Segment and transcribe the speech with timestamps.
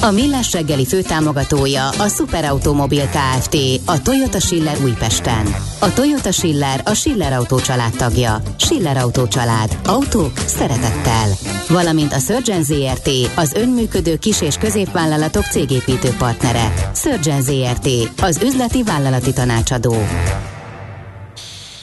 [0.00, 5.54] A Millás reggeli főtámogatója a Superautomobil KFT, a Toyota Schiller Újpesten.
[5.78, 8.42] A Toyota Schiller a Schiller Autó család tagja.
[8.56, 9.78] Schiller Autó család.
[9.86, 11.28] Autók szeretettel.
[11.68, 16.90] Valamint a Surgeon ZRT, az önműködő kis- és középvállalatok cégépítő partnere.
[16.94, 17.88] Surgeon ZRT,
[18.22, 19.94] az üzleti vállalati tanácsadó.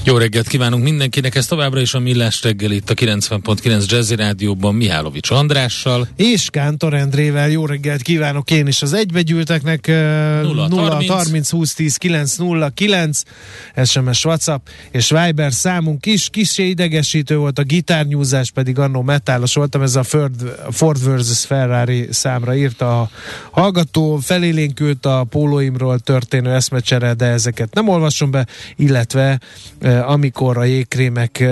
[0.05, 4.75] Jó reggelt kívánunk mindenkinek, ez továbbra is a Millás reggel itt a 90.9 Jazzy Rádióban
[4.75, 6.07] Mihálovics Andrással.
[6.15, 11.09] És Kántor Endrével jó reggelt kívánok én is az egybegyűlteknek 0 30.
[11.09, 13.21] 30 20 10 9 0 9
[13.83, 19.81] SMS WhatsApp és Viber számunk is kisé idegesítő volt a gitárnyúzás pedig annó metálos voltam
[19.81, 20.97] ez a Ford, Ford.
[21.23, 23.09] Ferrari számra írta a
[23.51, 29.39] hallgató felélénkült a pólóimról történő eszmecsere de ezeket nem olvasom be illetve
[30.01, 31.43] amikor a jégkrémek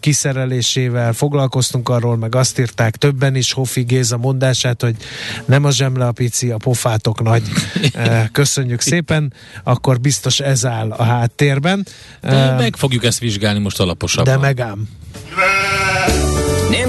[0.00, 4.96] kiszerelésével foglalkoztunk arról, meg azt írták többen is Hofi Géza mondását, hogy
[5.44, 7.42] nem a zsemle a pici, a pofátok nagy.
[8.32, 9.32] Köszönjük szépen,
[9.64, 11.86] akkor biztos ez áll a háttérben.
[12.20, 14.34] De meg fogjuk ezt vizsgálni most alaposabban.
[14.34, 14.88] De megám.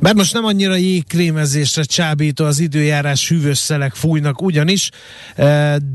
[0.00, 4.90] Bár most nem annyira jégkrémezésre csábító az időjárás hűvös szelek fújnak ugyanis,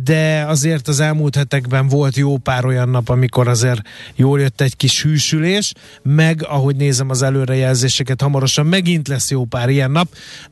[0.03, 3.81] de azért az elmúlt hetekben volt jó pár olyan nap, amikor azért
[4.15, 5.73] jól jött egy kis hűsülés,
[6.03, 10.07] meg ahogy nézem az előrejelzéseket, hamarosan megint lesz jó pár ilyen nap.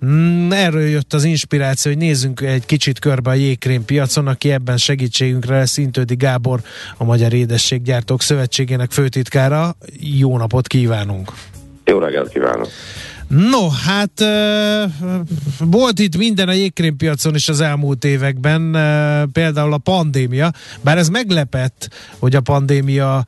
[0.05, 4.77] Mm, erről jött az inspiráció, hogy nézzünk egy kicsit körbe a jégkrém piacon, aki ebben
[4.77, 6.61] segítségünkre lesz Intődi Gábor,
[6.97, 9.75] a Magyar Édességgyártók Szövetségének főtitkára.
[9.99, 11.31] Jó napot kívánunk!
[11.85, 12.67] Jó reggelt kívánok!
[13.29, 14.23] No, hát
[15.59, 18.71] volt itt minden a jégkrémpiacon is az elmúlt években,
[19.31, 20.51] például a pandémia,
[20.81, 23.25] bár ez meglepett, hogy a pandémia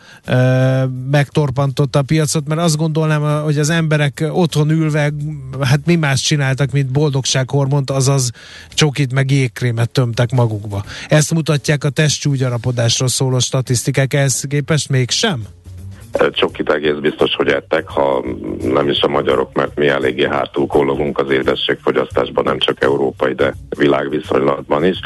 [1.12, 5.14] megtorpantotta a piacot, mert azt gondolnám, hogy az emberek otthon ülve,
[5.60, 8.32] hát mi más csináltak, mint boldogsághormont, azaz
[8.74, 10.86] csokit meg jégkrémet tömtek magukba.
[11.08, 15.44] Ezt mutatják a testcsúgyarapodásról szóló statisztikák, ehhez képest mégsem?
[16.32, 18.24] Csokit egész biztos, hogy ettek, ha
[18.62, 23.54] nem is a magyarok, mert mi eléggé hátul kólogunk az édességfogyasztásban, nem csak európai, de
[23.78, 25.00] világviszonylatban is.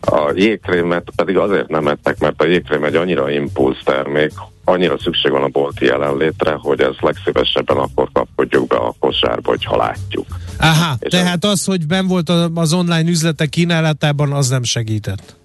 [0.00, 4.32] A jégkrémet pedig azért nem ettek, mert a jégkrém egy annyira impulsz termék,
[4.64, 9.76] annyira szükség van a bolti jelenlétre, hogy ezt legszívesebben akkor kapkodjuk be a kosárba, hogyha
[9.76, 10.26] látjuk.
[10.58, 15.40] Aha, És tehát az, hogy ben volt az online üzletek kínálatában, az nem segített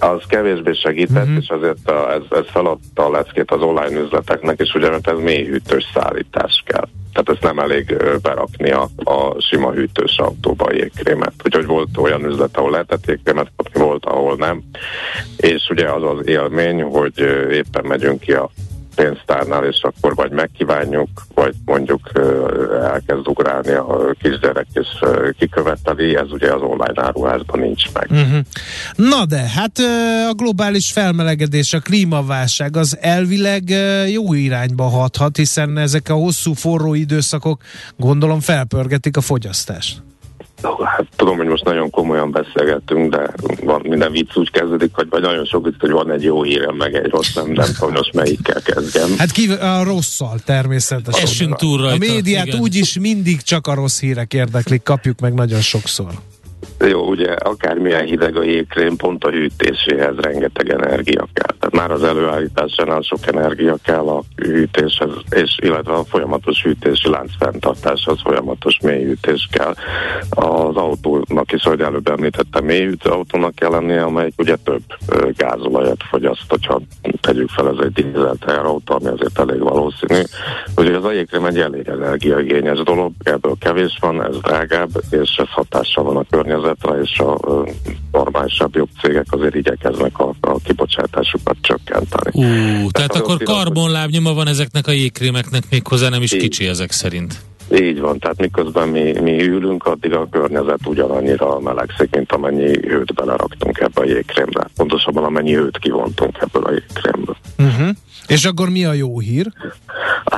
[0.00, 1.42] az kevésbé segített, uh-huh.
[1.42, 5.18] és azért a, ez, ez feladta a leckét az online üzleteknek, és ugye mert ez
[5.18, 6.88] mélyhűtős szállítás kell.
[7.12, 11.32] Tehát ezt nem elég berakni a, a sima hűtős autóba a jégkrémet.
[11.44, 14.62] Úgyhogy volt olyan üzlet, ahol lehetett jégkrémet kapni, volt, ahol nem.
[15.36, 17.18] És ugye az az élmény, hogy
[17.50, 18.50] éppen megyünk ki a
[18.98, 22.10] pénztárnál, és akkor vagy megkívánjuk, vagy mondjuk
[22.82, 24.86] elkezd ugrálni a kisgyerek, és
[25.38, 28.06] kiköveteli, ez ugye az online áruházban nincs meg.
[28.10, 28.38] Uh-huh.
[28.96, 29.78] Na de, hát
[30.30, 33.62] a globális felmelegedés, a klímaválság az elvileg
[34.10, 37.62] jó irányba hathat, hiszen ezek a hosszú forró időszakok
[37.96, 40.02] gondolom felpörgetik a fogyasztást.
[40.62, 43.30] Hát tudom, hogy most nagyon komolyan beszélgettünk, de
[43.62, 46.76] van, minden vicc úgy kezdődik, hogy vagy nagyon sok vicc, hogy van egy jó hírem,
[46.76, 49.08] meg egy rossz, nem, nem tudom, most melyikkel kezdjem.
[49.18, 51.22] Hát ki, a rosszal természetesen.
[51.22, 51.94] Essünk túl rajta.
[51.94, 56.10] A médiát úgyis mindig csak a rossz hírek érdeklik, kapjuk meg nagyon sokszor.
[56.86, 61.56] Jó, ugye akármilyen hideg a jégkrém, pont a hűtéséhez rengeteg energia kell.
[61.58, 67.30] Tehát már az előállításánál sok energia kell a hűtéshez, és illetve a folyamatos hűtési lánc
[67.38, 69.74] fenntartáshoz folyamatos mélyhűtés kell.
[70.30, 74.82] Az autónak is, ahogy előbb említettem, mélyhűtő autónak kell lennie, amely ugye több
[75.36, 76.80] gázolajat fogyaszt, hogyha
[77.20, 80.20] tegyük fel, ez egy dízel teherautó, ami azért elég valószínű.
[80.76, 85.48] Ugye az a jégkrém egy elég energiaigényes dolog, ebből kevés van, ez drágább, és ez
[85.50, 86.22] hatással van a
[86.76, 87.64] környezetre, és a
[88.12, 92.30] normálisabb jobb cégek azért igyekeznek a, a kibocsátásukat csökkenteni.
[92.32, 96.90] Ú, tehát, tehát akkor karbonlábnyoma van ezeknek a jégkrémeknek, méghozzá nem is így, kicsi ezek
[96.90, 97.40] szerint.
[97.80, 103.14] Így van, tehát miközben mi, mi ülünk, addig a környezet ugyanannyira melegszik, mint amennyi hőt
[103.14, 104.70] beleraktunk ebbe a jégkrémbe.
[104.76, 107.36] Pontosabban amennyi hőt kivontunk ebből a jégkrémből.
[107.58, 107.88] Uh-huh.
[108.26, 109.52] És akkor mi a jó hír?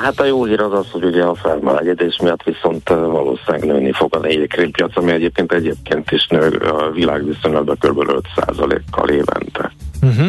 [0.01, 4.15] Hát a jó hír az az, hogy ugye a felmelegedés miatt viszont valószínűleg nőni fog
[4.15, 8.21] a jégkrémpiac, ami egyébként egyébként is nő a világviszonylatban kb.
[8.35, 9.71] 5%-kal évente.
[10.01, 10.27] Uh-huh.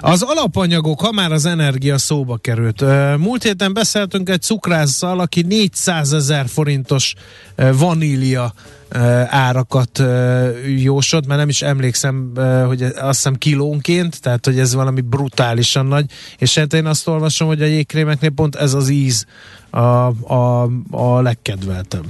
[0.00, 2.84] Az alapanyagok, ha már az energia szóba került.
[3.18, 7.14] Múlt héten beszéltünk egy cukrásszal, aki 400 ezer forintos
[7.72, 8.52] vanília
[9.26, 10.02] árakat
[10.76, 12.32] jósod, mert nem is emlékszem,
[12.66, 17.48] hogy azt hiszem kilónként, tehát hogy ez valami brutálisan nagy, és hát én azt olvasom,
[17.48, 19.26] hogy a jégkrémeknél pont ez az íz
[19.70, 19.78] a,
[20.34, 22.04] a, a legkedveltebb.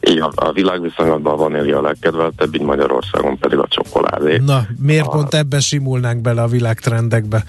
[0.00, 4.36] Igen, a világviszonylatban a vanília a legkedveltebb, így Magyarországon pedig a csokoládé.
[4.44, 5.10] Na, miért a...
[5.10, 7.44] pont ebbe simulnánk bele a világtrendekbe?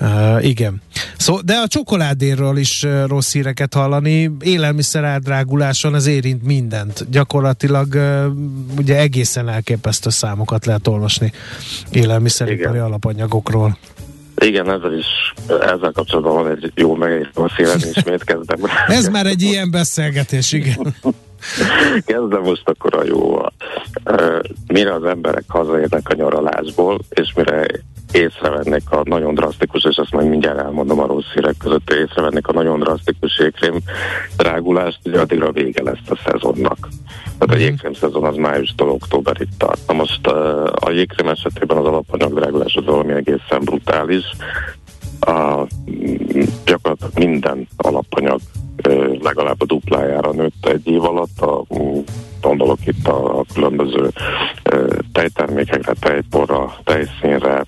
[0.00, 0.82] Uh, igen.
[1.16, 4.30] Szó, de a csokoládéről is uh, rossz híreket hallani.
[4.40, 7.10] Élelmiszer áldráguláson ez érint mindent.
[7.10, 8.24] Gyakorlatilag uh,
[8.78, 11.32] ugye egészen elképesztő számokat lehet olvasni
[11.90, 13.78] élelmiszeripari alapanyagokról.
[14.36, 15.06] Igen, ezzel is,
[15.48, 18.58] ezzel kapcsolatban van egy jó meg a szélen, ismét kezdem.
[18.86, 20.94] ez már egy ilyen beszélgetés, igen.
[22.06, 23.40] Kezdem most akkor a jó.
[24.66, 27.66] Mire az emberek hazaérnek a nyaralásból, és mire
[28.12, 32.52] észrevennék a nagyon drasztikus, és azt majd mindjárt elmondom a rossz hírek között, észrevennék a
[32.52, 33.78] nagyon drasztikus jégkrém
[34.36, 36.88] drágulást, ugye addigra vége lesz a szezonnak.
[37.38, 37.58] Tehát a mhm.
[37.58, 39.80] jégkrém szezon az májustól októberig tart.
[39.86, 40.26] Na most
[40.70, 44.24] a jégkrém esetében az alapanyag drágulás az valami egészen brutális.
[45.20, 45.66] A,
[46.64, 48.40] gyakorlatilag minden alapanyag
[49.20, 51.40] legalább a duplájára nőtt egy év alatt.
[51.40, 51.64] A,
[52.40, 54.10] gondolok itt a, a különböző
[55.12, 57.66] tejtermékekre, tejporra, tejszínre,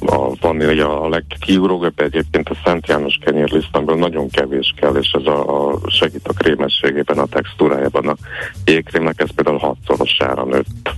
[0.00, 5.70] a vanília a legkiugrógebb egyébként a Szent János kenyérlisztamből nagyon kevés kell, és ez a,
[5.70, 8.16] a segít a krémességében, a textúrájában a
[8.64, 10.94] jégkrémnek, ez például hatszorosára nőtt.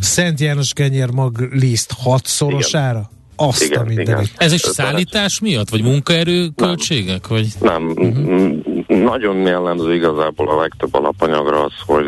[0.00, 2.98] Szent János kenyér mag liszt hatszorosára?
[2.98, 3.17] Igen.
[3.40, 4.26] Azt igen, a igen.
[4.36, 7.26] Ez is szállítás miatt, vagy munkaerő költségek?
[7.28, 7.46] Vagy?
[7.60, 9.02] Nem, uh-huh.
[9.02, 12.06] nagyon jellemző igazából a legtöbb alapanyagra az, hogy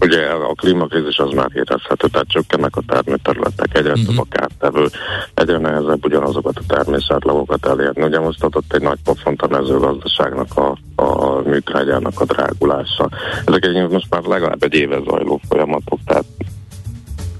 [0.00, 4.06] Ugye a klímakrízis az már érezhető, tehát csökkennek a termőterületek, egyre uh-huh.
[4.06, 4.86] több a kártevő,
[5.34, 8.02] egyre nehezebb ugyanazokat a természetlagokat elérni.
[8.02, 13.08] Ugye most adott egy nagy pofont a mezőgazdaságnak a, a műtrágyának a drágulása.
[13.44, 16.24] Ezek egy most már legalább egy éve zajló folyamatok, tehát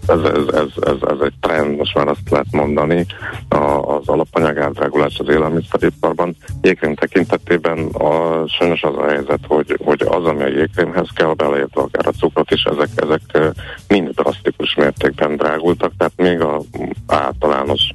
[0.07, 3.07] ez, ez, ez, ez, ez egy trend, most már azt lehet mondani,
[3.49, 6.37] a, az alapanyag áldrágulás az élelmiszeriparban.
[6.63, 11.81] Jégkrém tekintetében a, sajnos az a helyzet, hogy, hogy az, ami a jégkrémhez kell, beleértve
[11.81, 13.53] akár a cukrot is, ezek, ezek
[13.89, 16.61] mind drasztikus mértékben drágultak, tehát még a
[17.07, 17.91] általános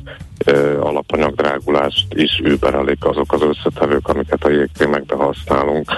[0.80, 5.92] alapanyagdrágulást is überelik azok az összetevők, amiket a jégkrémekbe használunk.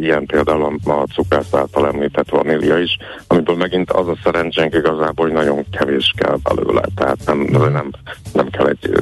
[0.00, 5.34] Ilyen például a cukrász által említett vanília is, amiből megint az a szerencsénk igazából, hogy
[5.34, 7.38] nagyon kevés kell belőle, tehát nem,
[7.72, 7.90] nem,
[8.32, 8.92] nem kell egy,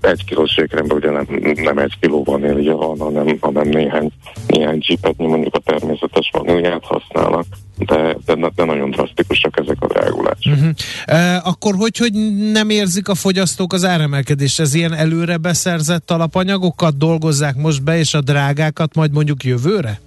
[0.00, 4.10] egy kilós jégkrémbe, ugye nem, nem egy kiló vanília van, hanem, hanem néhány,
[4.46, 7.44] néhány csipetnyi mondjuk a természetes vaníliát használnak
[7.78, 10.52] de, de, de nagyon drasztikusak ezek a drágulások.
[10.52, 10.70] Uh-huh.
[11.04, 12.12] E, akkor hogy, hogy
[12.52, 14.60] nem érzik a fogyasztók az áremelkedést?
[14.60, 20.00] Ez ilyen előre beszerzett alapanyagokat dolgozzák most be, és a drágákat majd mondjuk jövőre?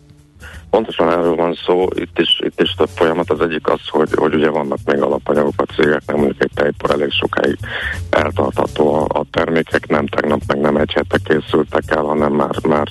[0.71, 3.30] Pontosan erről van szó, itt is, itt is több folyamat.
[3.30, 7.11] Az egyik az, hogy, hogy ugye vannak még alapanyagok a cégeknek, mondjuk egy tejpor elég
[7.11, 7.57] sokáig
[8.09, 12.87] eltartható a, a termékek, nem tegnap, meg nem egy hete készültek el, hanem már, már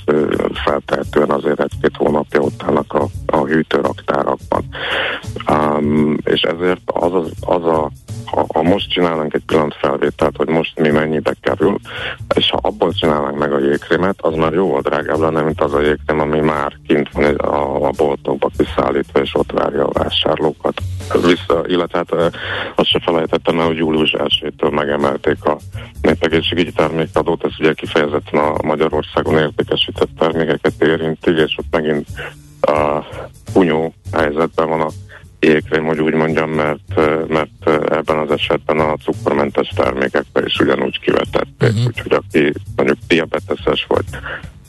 [0.65, 4.65] feltehetően azért egy-két hónapja ott állnak a, a hűtőraktárakban.
[5.51, 7.91] Um, és ezért az, az, az a
[8.31, 11.77] ha, ha most csinálnánk egy pillanat felvételt, hogy most mi mennyibe kerül,
[12.35, 15.81] és ha abból csinálnánk meg a jégkrémet, az már jóval drágább lenne, mint az a
[15.81, 20.81] jégkrém, ami már kint van a, a boltokba kiszállítva, és ott várja a vásárlókat.
[21.13, 22.33] Vissza, illetve hát
[22.75, 25.59] azt se felejtettem el, hogy július 1-től megemelték a
[26.03, 32.07] népegészségügyi termékadót, ez ugye kifejezetten a Magyarországon értékesített termékeket érinti, és ott megint
[32.61, 33.05] a
[33.53, 34.89] punyó helyzetben van a
[35.41, 36.95] jégkrém, hogy úgy mondjam, mert,
[37.29, 41.87] mert ebben az esetben a cukormentes termékekbe is ugyanúgy kivetették, uh-huh.
[41.87, 44.05] úgyhogy aki mondjuk diabeteses vagy,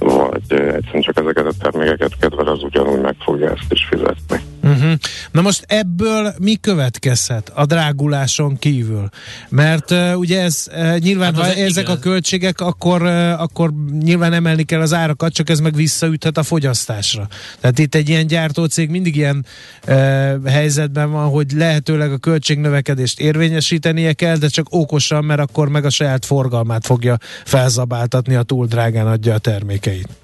[0.02, 4.51] vagy egyszerűen csak ezeket a termékeket kedvel, az ugyanúgy meg fogja ezt is fizetni.
[4.64, 4.94] Uh-huh.
[5.32, 9.10] Na most ebből mi következhet a dráguláson kívül?
[9.50, 11.96] Mert uh, ugye ez uh, nyilván, hát ha ezek igaz.
[11.96, 16.44] a költségek, akkor, uh, akkor nyilván emelni kell az árakat, csak ez meg visszaüthet a
[16.44, 17.28] fogyasztásra.
[17.60, 19.46] Tehát itt egy ilyen gyártócég mindig ilyen
[19.88, 25.86] uh, helyzetben van, hogy lehetőleg a költségnövekedést érvényesítenie kell, de csak okosan, mert akkor meg
[25.86, 30.21] a saját forgalmát fogja felzabáltatni, a túl drágán adja a termékeit.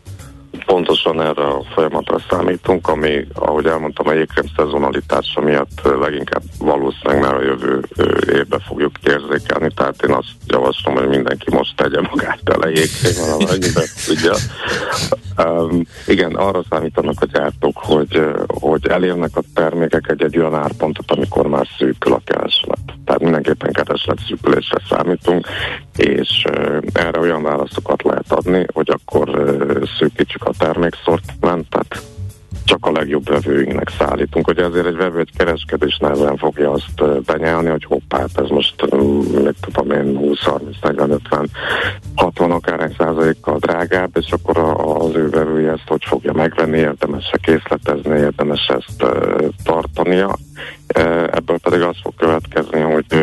[0.66, 7.36] Pontosan erre a folyamatra számítunk, ami, ahogy elmondtam, a jégkrém szezonalitása miatt leginkább valószínűleg már
[7.36, 7.84] a jövő
[8.34, 13.86] évbe fogjuk érzékelni, tehát én azt javaslom, hogy mindenki most tegye magát tele jégkrémmel, amennyiben
[14.06, 14.34] tudja.
[15.46, 21.12] Um, igen, arra számítanak a gyártók, hogy, hogy elérnek a termékek egy, egy olyan árpontot,
[21.12, 22.77] amikor már szűkül a kereslet.
[23.28, 25.48] Mindenképpen kereslet szűkülésre számítunk,
[25.96, 26.44] és
[26.94, 29.56] erre olyan válaszokat lehet adni, hogy akkor
[30.00, 32.02] szűkítsük a termékszortimentet,
[32.68, 34.46] csak a legjobb vevőinknek szállítunk.
[34.46, 38.96] Hogy ezért egy vevő, egy kereskedés nehezen fogja azt benyelni, hogy hoppá, hát ez most,
[39.44, 41.50] mit tudom én, 20, 30, 40, 50,
[42.16, 48.18] 60 akár százalékkal drágább, és akkor az ő vevője ezt hogy fogja megvenni, érdemes-e készletezni,
[48.18, 49.06] érdemes ezt
[49.64, 50.36] tartania.
[51.32, 52.77] Ebből pedig az fog következni,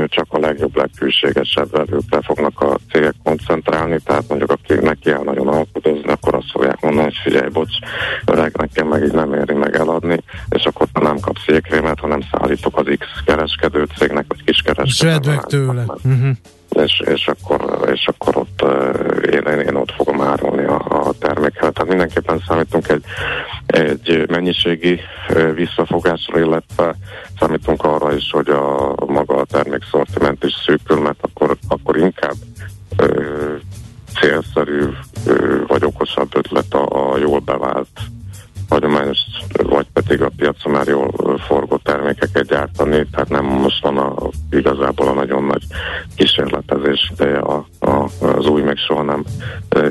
[0.06, 6.10] csak a legjobb, legkülségesebb vevőkre fognak a cégek koncentrálni, tehát mondjuk akinek kell nagyon alkudozni,
[6.10, 7.76] akkor azt fogják mondani, hogy figyelj, bocs,
[8.26, 12.78] öreg, nekem meg így nem éri meg eladni, és akkor nem kapsz székrémet, hanem szállítok
[12.78, 15.42] az X kereskedő cégnek, vagy kiskereskedőnek.
[15.42, 15.84] tőle.
[16.04, 16.36] Uh-huh
[16.74, 18.64] és, és, akkor, és akkor ott
[19.30, 21.72] én, én ott fogom árulni a, a terméket.
[21.72, 23.04] Tehát mindenképpen számítunk egy,
[23.66, 25.00] egy mennyiségi
[25.54, 26.63] visszafogásra, illetve
[43.14, 44.14] tehát nem most a,
[44.50, 45.62] igazából a nagyon nagy
[46.16, 47.66] kísérletezés ideje a,
[48.20, 49.24] az új, meg soha nem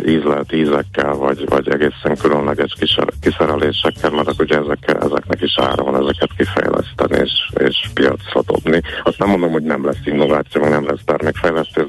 [0.05, 2.75] ízlelt ízekkel, vagy, vagy egészen különleges
[3.21, 7.31] kiszerelésekkel, mert ugye ezek, ezeknek is ára van ezeket kifejleszteni és,
[7.67, 8.81] és piacra dobni.
[9.03, 11.85] Azt nem mondom, hogy nem lesz innováció, vagy nem lesz termékfejlesztés,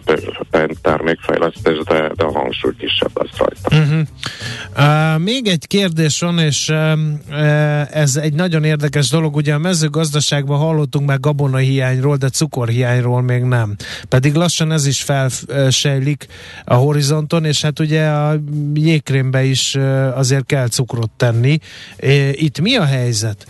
[0.50, 3.76] de, termékfejlesztés, de, de a hangsúly kisebb lesz rajta.
[3.76, 4.06] Uh-huh.
[4.76, 6.72] Uh, még egy kérdés van, és
[7.90, 9.36] ez egy nagyon érdekes dolog.
[9.36, 13.76] Ugye a mezőgazdaságban hallottunk már gabona hiányról, de cukorhiányról még nem.
[14.08, 16.13] Pedig lassan ez is felsejlik
[16.64, 18.40] a horizonton, és hát ugye a
[18.74, 19.74] jégkrémbe is
[20.14, 21.58] azért kell cukrot tenni.
[22.32, 23.46] Itt mi a helyzet?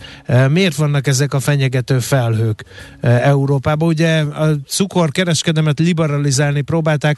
[0.49, 2.63] Miért vannak ezek a fenyegető felhők
[3.01, 3.87] Európában?
[3.87, 7.17] Ugye a cukorkereskedemet liberalizálni próbálták,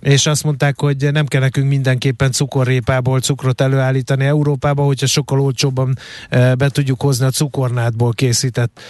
[0.00, 5.98] és azt mondták, hogy nem kell nekünk mindenképpen cukorrépából cukrot előállítani Európába, hogyha sokkal olcsóbban
[6.30, 8.80] be tudjuk hozni a cukornádból készített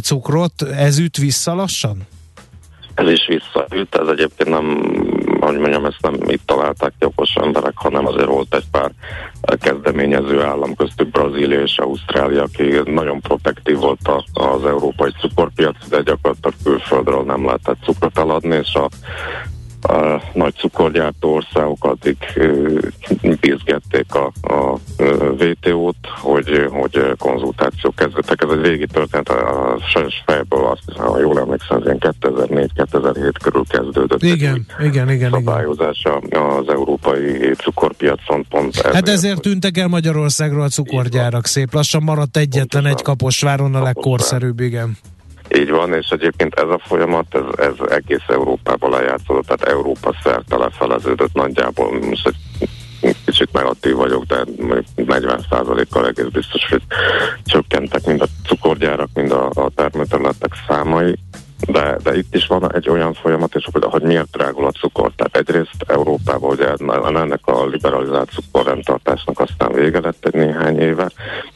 [0.00, 0.62] cukrot.
[0.62, 2.06] Ez üt vissza lassan?
[2.94, 4.66] Ez is visszaüt, ez egyébként nem,
[5.56, 8.90] hogy mondjam, ezt nem itt találták ki okos emberek, hanem azért volt egy pár
[9.60, 16.54] kezdeményező állam, köztük Brazília és Ausztrália, aki nagyon protektív volt az európai cukorpiac, de gyakorlatilag
[16.64, 18.88] külföldről nem lehetett cukrot eladni, és a
[19.86, 22.16] a nagy cukorgyártó országok addig
[23.40, 24.78] bízgették a, a
[25.38, 28.42] VTO-t, hogy, hogy konzultációk kezdődtek.
[28.42, 33.62] Ez egy régi történet, a sajnos fejből azt hiszem, ha jól emlékszem, ilyen 2004-2007 körül
[33.68, 34.22] kezdődött.
[34.22, 35.30] Igen, igen, igen.
[35.30, 36.42] Szabályozása igen.
[36.42, 38.94] az európai cukorpiacon pont ezért.
[38.94, 42.96] Hát ezért tűntek el Magyarországról a cukorgyárak szép lassan, maradt egyetlen Pontosan.
[42.96, 44.96] egy Kaposváron a legkorszerűbb, igen.
[45.56, 50.56] Így van, és egyébként ez a folyamat, ez, ez egész Európában lejátszódott, tehát Európa szerte
[50.56, 54.44] lefeleződött nagyjából, most egy kicsit negatív vagyok, de
[54.96, 56.82] 40%-kal egész biztos, hogy
[57.44, 61.18] csökkentek mind a cukorgyárak, mind a, a termőterületek számai,
[61.60, 65.12] de, de itt is van egy olyan folyamat, és hogy, hogy miért drágul a cukor.
[65.16, 66.74] Tehát egyrészt Európában ugye
[67.16, 71.10] ennek a liberalizált cukorrendtartásnak aztán vége lett egy néhány éve,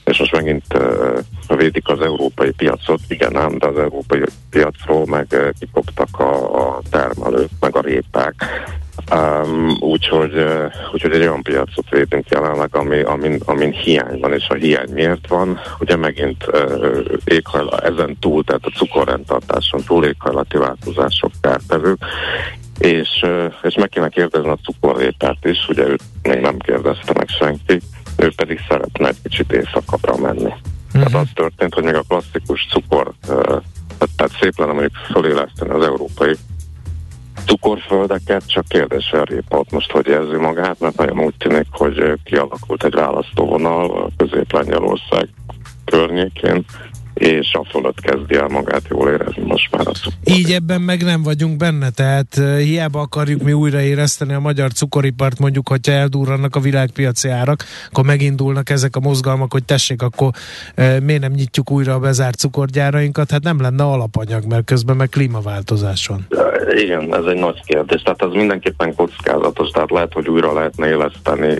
[0.04, 1.19] és most megint uh,
[1.57, 6.80] védik az európai piacot, igen ám, de az európai piacról meg uh, kikoptak a, a
[6.90, 8.35] termelők, meg a répák,
[9.14, 14.49] Um, úgyhogy, uh, úgyhogy egy olyan piacot védünk jelenleg, ami, amin, amin hiány van, és
[14.49, 15.61] a hiány miért van?
[15.78, 21.99] Ugye megint uh, éghajla, ezen túl, tehát a cukorrendtartáson túl éghajlati változások kártevők,
[22.78, 27.28] és, uh, és meg kéne kérdezni a cukorrépát is, ugye őt még nem kérdezte meg
[27.28, 27.80] senki,
[28.16, 30.42] ő pedig szeretne egy kicsit éjszakabbra menni.
[30.42, 30.92] Uh-huh.
[30.92, 33.62] Tehát az történt, hogy még a klasszikus cukor, uh,
[34.16, 36.37] tehát szép lenne mondjuk föléleszteni az európai
[37.47, 39.14] cukorföldeket, csak kérdés
[39.49, 45.28] ott most hogy érzi magát, mert nagyon úgy tűnik, hogy kialakult egy választóvonal a közép-lengyelország
[45.85, 46.64] környékén,
[47.14, 50.12] és a fölött kezdi el magát jól érezni most már a cukor.
[50.25, 55.38] Így ebben meg nem vagyunk benne, tehát uh, hiába akarjuk mi újraéreszteni a magyar cukoripart,
[55.38, 60.31] mondjuk, hogyha eldurrannak a világpiaci árak, akkor megindulnak ezek a mozgalmak, hogy tessék, akkor
[60.76, 65.09] uh, miért nem nyitjuk újra a bezárt cukorgyárainkat, hát nem lenne alapanyag, mert közben meg
[65.09, 66.26] klímaváltozás van.
[66.75, 71.59] Igen, ez egy nagy kérdés, tehát az mindenképpen kockázatos, tehát lehet, hogy újra lehetne éleszteni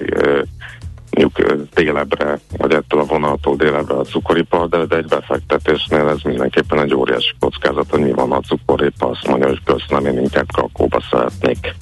[1.21, 6.81] mondjuk délebre, vagy ettől a vonaltól délebre a cukoripar, de, de egy befektetésnél ez mindenképpen
[6.81, 11.03] egy óriási kockázat, hogy mi van a cukoripar, azt mondja, hogy köszönöm, én inkább Krakóba
[11.11, 11.75] szeretnék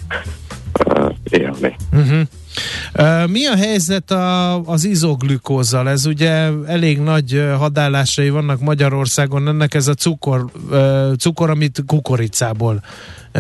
[0.85, 1.77] uh, élni.
[1.93, 2.27] Uh-huh.
[3.31, 5.89] Mi a helyzet a, az izoglükózzal?
[5.89, 10.45] Ez ugye elég nagy hadállásai vannak Magyarországon, ennek ez a cukor,
[11.19, 12.83] cukor amit kukoricából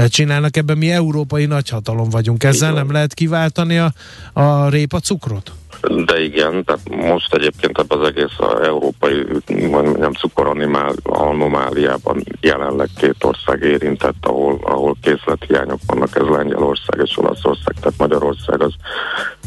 [0.09, 2.45] csinálnak, ebben mi európai nagyhatalom vagyunk.
[2.45, 3.93] Ezzel nem lehet kiváltani a,
[4.33, 5.52] a répa cukrot?
[5.80, 9.26] De igen, tehát most egyébként ebben az egész a európai
[9.70, 17.99] mondjam, cukoranomáliában jelenleg két ország érintett, ahol, ahol készlethiányok vannak, ez Lengyelország és Olaszország, tehát
[17.99, 18.73] Magyarország az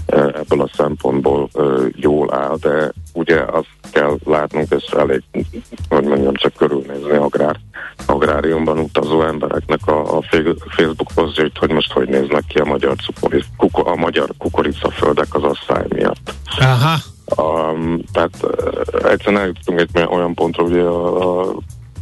[0.06, 1.50] ebből a szempontból
[1.96, 5.24] jól áll, de ugye azt kell látnunk, és elég,
[5.90, 7.60] hogy mondjam, csak körülnézni agrár,
[8.06, 10.22] agráriumban utazó embereknek a, a
[10.68, 15.44] Facebook posztjait, hogy most hogy néznek ki a magyar, cukori, kuko, a magyar kukoricaföldek az
[15.44, 16.34] asszály miatt.
[16.60, 16.98] Aha.
[17.38, 21.56] Um, tehát uh, egyszerűen eljutottunk egy olyan pontra, hogy a, a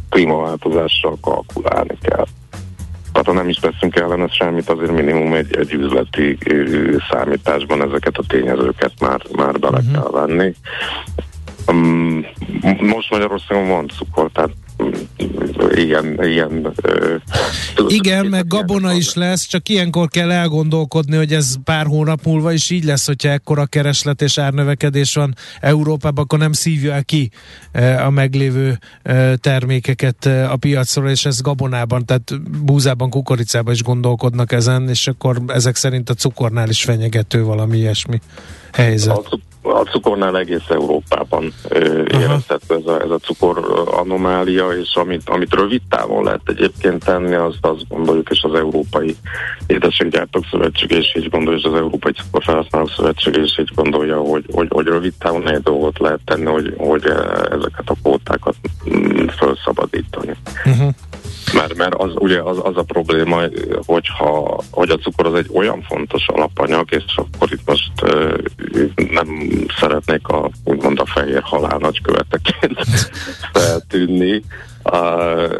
[0.08, 2.26] klímaváltozással kalkulálni kell.
[3.12, 6.38] Ha nem is veszünk ellen semmit, azért minimum egy, egy üzleti
[7.10, 9.92] számításban ezeket a tényezőket már, már bele uh-huh.
[9.92, 10.54] kell venni.
[11.66, 12.26] Um,
[12.80, 14.50] most Magyarországon van cukor, tehát
[15.74, 16.72] ilyen, ilyen
[17.88, 22.70] Igen, meg gabona is lesz, csak ilyenkor kell elgondolkodni, hogy ez pár hónap múlva is
[22.70, 27.30] így lesz, hogyha ekkora kereslet és árnövekedés van Európában, akkor nem szívja el ki
[28.04, 28.78] a meglévő
[29.36, 35.76] termékeket a piacról, és ez gabonában, tehát búzában, kukoricában is gondolkodnak ezen, és akkor ezek
[35.76, 38.20] szerint a cukornál is fenyegető valami ilyesmi
[38.72, 39.16] helyzet.
[39.16, 39.38] A,
[39.70, 41.52] a cukornál egész Európában
[42.12, 47.34] érezhető ez a, ez a cukor anomália, és amit, amit rövid távon lehet egyébként tenni,
[47.34, 49.16] azt azt gondoljuk, és az Európai
[49.66, 54.68] Édességgyártók Szövetség is így gondolja, és az Európai Cukorfelhasználók Szövetség is így gondolja, hogy, hogy,
[54.70, 57.04] hogy rövid távon egy dolgot lehet tenni, hogy, hogy
[57.50, 58.54] ezeket a kvótákat
[58.90, 60.36] mm, felszabadítani.
[60.64, 60.94] Uh-huh.
[61.54, 63.40] Mert, mert az, ugye az, az a probléma,
[63.86, 68.38] hogyha, hogy a cukor az egy olyan fontos alapanyag, és akkor itt most uh,
[69.10, 72.78] nem szeretnék a, úgymond a fehér halál nagyköveteként
[73.52, 74.42] feltűnni,
[74.84, 75.54] uh,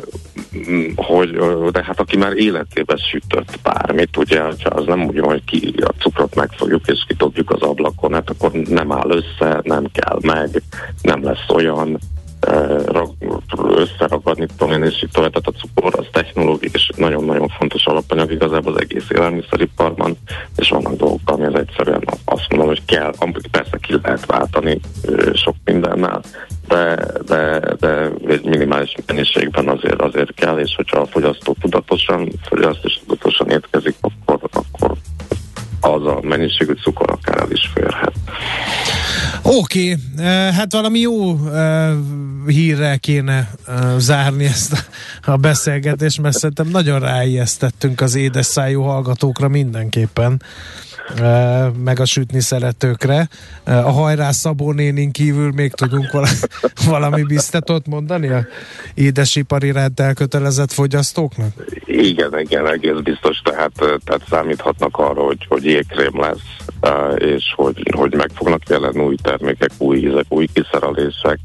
[0.96, 1.38] hogy
[1.70, 5.94] de hát aki már életében sütött bármit, ugye, az nem úgy van, hogy ki a
[5.98, 10.62] cukrot megfogjuk és kitobjuk az ablakon, hát akkor nem áll össze, nem kell meg,
[11.02, 11.98] nem lesz olyan,
[13.68, 15.32] összeragadni tudom én, és itt tovább.
[15.32, 20.16] Tehát a cukor az technológiai és nagyon-nagyon fontos alapanyag igazából az egész élelmiszeriparban,
[20.56, 23.12] és vannak dolgok, ami az egyszerűen azt mondom, hogy kell,
[23.50, 24.80] persze ki lehet váltani
[25.34, 26.20] sok mindennel,
[26.68, 32.84] de, de, de egy minimális mennyiségben azért, azért kell, és hogyha a fogyasztó tudatosan fogyaszt
[32.84, 34.96] és tudatosan étkezik, akkor, akkor
[35.80, 38.12] az a mennyiségű cukor akár el is férhet.
[39.42, 40.26] Oké, okay.
[40.26, 41.90] Eh, hát valami jó uh,
[42.46, 44.88] hírrel kéne uh, zárni ezt
[45.24, 50.42] a beszélgetést, mert szerintem nagyon ráijesztettünk az édes szájú hallgatókra mindenképpen
[51.84, 53.28] meg a sütni szeretőkre.
[53.64, 56.28] A hajrá Szabó nénin kívül még tudunk vala,
[56.86, 58.46] valami biztatót mondani a
[58.94, 61.52] édesipari rend elkötelezett fogyasztóknak?
[61.86, 66.56] Igen, igen, egész biztos, tehát, tehát számíthatnak arra, hogy, hogy jégkrém lesz,
[67.16, 71.38] és hogy, hogy meg fognak jelenni új termékek, új ízek, új kiszerelések.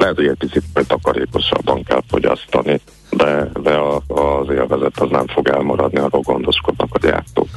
[0.00, 5.48] Lehet, hogy egy picit takarékosabban kell fogyasztani de, de a, az élvezet az nem fog
[5.48, 7.48] elmaradni, arról gondoskodnak a gyártók.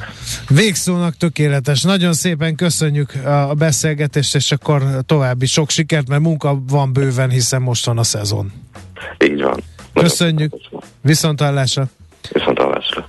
[0.49, 1.82] Végszónak tökéletes.
[1.82, 7.62] Nagyon szépen köszönjük a beszélgetést, és akkor további sok sikert, mert munka van bőven, hiszen
[7.62, 8.51] most van a szezon.
[9.25, 9.60] Így van.
[9.93, 10.53] Köszönjük.
[11.01, 11.86] Viszontállásra.
[12.32, 13.08] Viszontállásra.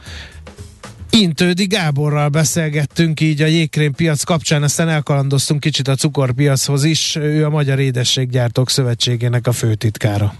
[1.21, 7.17] Intődi Gáborral beszélgettünk így a jégkrém piac kapcsán, aztán elkalandoztunk kicsit a cukorpiachoz is.
[7.17, 10.35] Ő a Magyar Édességgyártók Szövetségének a főtitkára.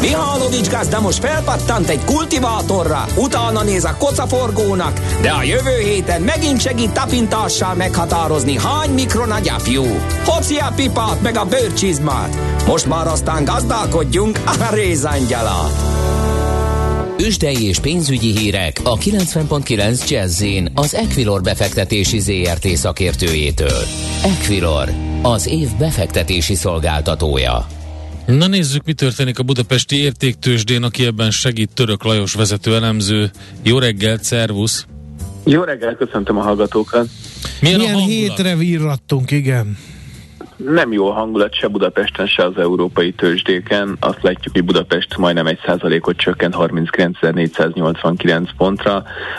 [0.00, 6.60] Mihálovics gazda most felpattant egy kultivátorra, utána néz a kocaforgónak, de a jövő héten megint
[6.60, 9.84] segít tapintással meghatározni, hány mikron a gyapjú.
[10.24, 12.36] Hoci a pipát meg a bőrcsizmát.
[12.66, 15.70] Most már aztán gazdálkodjunk a rézangyala.
[17.26, 23.82] Üsdei és pénzügyi hírek a 90.9 jazz az Equilor befektetési ZRT szakértőjétől.
[24.24, 24.88] Equilor,
[25.22, 27.66] az év befektetési szolgáltatója.
[28.26, 33.30] Na nézzük, mi történik a budapesti értéktősdén, aki ebben segít Török Lajos vezető elemző.
[33.62, 34.86] Jó reggelt, szervusz!
[35.44, 37.06] Jó reggelt, köszöntöm a hallgatókat!
[37.60, 39.78] Milyen, Milyen hétre virrattunk, igen?
[40.58, 43.96] Nem jó a hangulat se Budapesten, se az európai tőzsdéken.
[44.00, 48.94] Azt látjuk, hogy Budapest majdnem egy százalékot csökkent 39.489 pontra.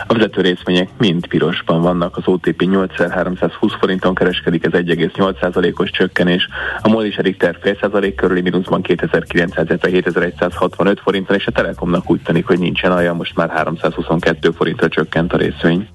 [0.07, 2.17] A vezető részvények mind pirosban vannak.
[2.17, 6.47] Az OTP 8320 forinton kereskedik, ez 1,8 százalékos csökkenés.
[6.81, 12.21] A MOL és a Richter fél százalék körüli mínuszban 2977.165 forinton, és a Telekomnak úgy
[12.21, 15.87] tűnik, hogy nincsen alja, most már 322 forintra csökkent a részvény.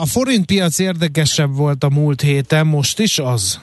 [0.00, 3.53] A forint piac érdekesebb volt a múlt héten, most is az?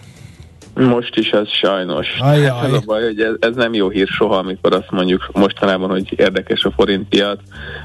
[0.88, 2.08] Most is ez sajnos.
[2.20, 2.66] Ajaj.
[2.66, 6.14] Ez a baj, hogy ez, ez nem jó hír soha, amikor azt mondjuk mostanában, hogy
[6.20, 7.40] érdekes a forint piac.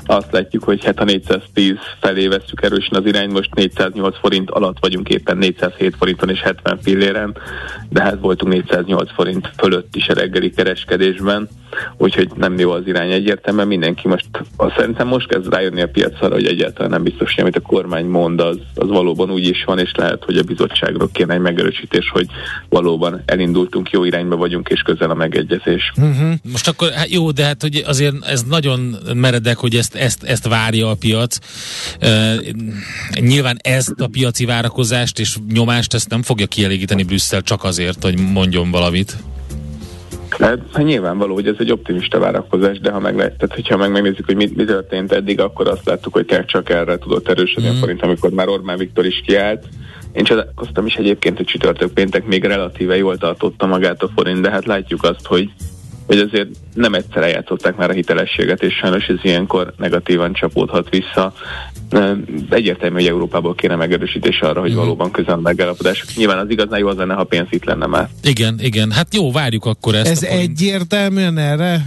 [0.04, 4.76] Azt látjuk, hogy hát a 410 felé veszük erősen az irány, most 408 forint alatt
[4.80, 7.36] vagyunk éppen 407 forinton és 70 filléren,
[7.88, 11.48] de hát voltunk 408 forint fölött is a reggeli kereskedésben,
[11.96, 13.66] úgyhogy nem jó az irány egyértelműen.
[13.66, 17.56] Mindenki most, azt szerintem most kezd rájönni a piacra, hogy egyáltalán nem biztos, hogy amit
[17.56, 21.34] a kormány mond, az, az valóban úgy is van, és lehet, hogy a bizottságról kéne
[21.34, 22.26] egy megerősítés, hogy
[22.68, 22.85] valóban
[23.24, 25.92] elindultunk, jó irányba vagyunk, és közel a megegyezés.
[25.96, 26.32] Uh-huh.
[26.52, 30.48] Most akkor hát jó, de hát hogy azért ez nagyon meredek, hogy ezt, ezt, ezt
[30.48, 31.38] várja a piac.
[32.02, 32.34] Uh,
[33.20, 38.18] nyilván ezt a piaci várakozást és nyomást ezt nem fogja kielégíteni Brüsszel csak azért, hogy
[38.18, 39.16] mondjon valamit.
[40.38, 44.26] Hát, hát nyilvánvaló, hogy ez egy optimista várakozás, de ha meg, tehát, hogyha meg megnézzük,
[44.26, 47.72] hogy mi, mi történt eddig, akkor azt láttuk, hogy csak erre tudott erősödni mm.
[47.72, 49.64] a forint, amikor már Orbán Viktor is kiállt,
[50.16, 54.50] én csodálkoztam is egyébként, hogy csütörtök péntek még relatíve jól tartotta magát a forint, de
[54.50, 55.50] hát látjuk azt, hogy
[56.06, 61.32] hogy azért nem egyszer eljátszották már a hitelességet, és sajnos ez ilyenkor negatívan csapódhat vissza.
[62.50, 64.76] Egyértelmű, hogy Európából kéne megerősítés arra, hogy mm.
[64.76, 66.04] valóban közel megállapodás.
[66.16, 68.08] Nyilván az igazán jó az lenne, ha pénz itt lenne már.
[68.22, 68.90] Igen, igen.
[68.90, 70.10] Hát jó, várjuk akkor ezt.
[70.10, 71.82] Ez egyértelműen erre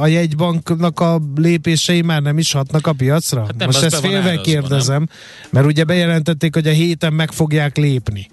[0.00, 3.40] a jegybanknak a lépései már nem is hatnak a piacra?
[3.40, 5.08] Hát nem, Most ezt félve kérdezem, nem?
[5.50, 8.28] mert ugye bejelentették, hogy a héten meg fogják lépni.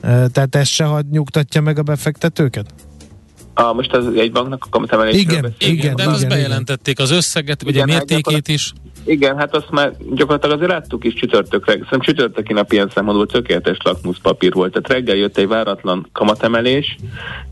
[0.00, 2.66] Tehát ez se hagy, nyugtatja meg a befektetőket?
[3.54, 5.78] A, most az egy banknak a kamatemelésről igen, beszélünk.
[5.78, 8.72] Igen, de igen, azt bejelentették az összeget, vagy a mértékét is.
[9.04, 11.72] Igen, hát azt már gyakorlatilag azért láttuk is csütörtökre.
[11.72, 14.72] Szerintem csütörtöki nap ilyen szempontból tökéletes lakmuszpapír volt.
[14.72, 16.96] Tehát reggel jött egy váratlan kamatemelés,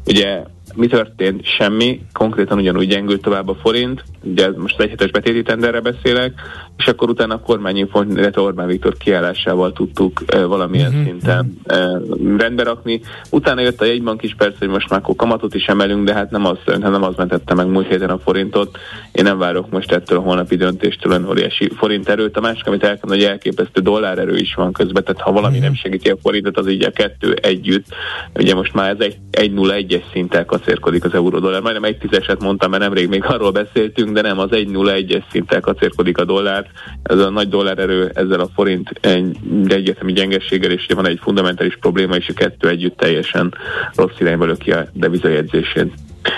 [0.06, 0.42] ugye
[0.74, 1.44] mi történt?
[1.44, 2.00] Semmi.
[2.12, 6.32] Konkrétan ugyanúgy gyengült tovább a forint, ugye most egy hetes betéti tenderre beszélek,
[6.78, 11.04] és akkor utána a kormányinfont, illetve Orbán Viktor kiállásával tudtuk e, valamilyen uh-huh.
[11.04, 11.88] szinten e,
[12.36, 13.00] rendbe rakni.
[13.30, 16.30] Utána jött a jegybank is persze, hogy most már akkor kamatot is emelünk, de hát
[16.30, 18.78] nem az, nem az mentette meg múlt héten a forintot.
[19.12, 22.36] Én nem várok most ettől a holnapi döntéstől olyan óriási forint erőt.
[22.36, 25.56] A másik, amit el kell, hogy elképesztő dollár erő is van közben, tehát ha valami
[25.56, 25.64] uh-huh.
[25.64, 27.86] nem segíti a forintot, az így a kettő együtt.
[28.34, 31.60] Ugye most már ez egy 1-0-1-es szinten kacérkodik az euró-dollár.
[31.60, 36.18] Majdnem egy tízeset mondtam, mert nemrég még arról beszéltünk, de nem, az 1-0-1-es szinten kacérkodik
[36.18, 36.66] a dollár.
[37.02, 41.76] Ez a nagy dollár erő ezzel a forint egy egyetemi gyengességgel, és van egy fundamentális
[41.80, 43.54] probléma, és a kettő együtt teljesen
[43.94, 45.92] rossz irányba löki a devizajegyzését.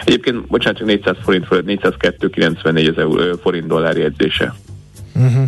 [0.05, 4.55] Egyébként, bocsánat, csak 400 forint fölött, 402,94 az euró, forint dollár jegyzése.
[5.15, 5.45] Uh-huh.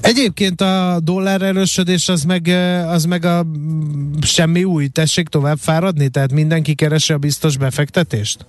[0.00, 2.46] Egyébként a dollár erősödés az meg,
[2.86, 3.46] az meg a
[4.22, 8.46] semmi új, tessék tovább fáradni, tehát mindenki keresi a biztos befektetést?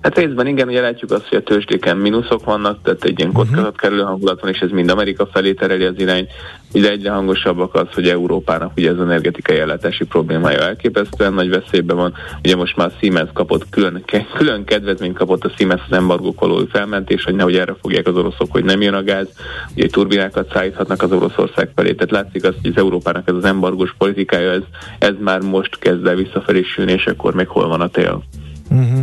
[0.00, 4.02] Hát részben igen, ugye látjuk azt, hogy a tőzsdéken mínuszok vannak, tehát egy ilyen kockázatkerülő
[4.02, 6.28] hangulat van, és ez mind Amerika felé tereli az irány.
[6.74, 12.14] Ugye egyre hangosabbak az, hogy Európának ugye ez energetikai ellátási problémája elképesztően nagy veszélyben van.
[12.44, 17.24] Ugye most már Siemens kapott külön, külön kedvezményt kapott a Siemens az embargók való felmentés,
[17.24, 19.28] hogy nehogy erre fogják az oroszok, hogy nem jön a gáz,
[19.76, 21.92] ugye turbinákat szállíthatnak az Oroszország felé.
[21.92, 24.62] Tehát látszik azt, hogy az Európának ez az embargós politikája, ez,
[24.98, 28.22] ez már most kezd el visszafelé sülni, és akkor még hol van a tél.
[28.70, 29.00] Uh-huh.